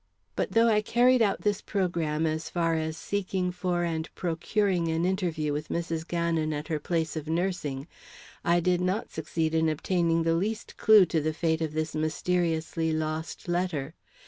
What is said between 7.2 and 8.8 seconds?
nursing, I